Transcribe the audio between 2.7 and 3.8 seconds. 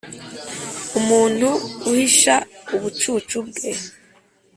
ubucucu bwe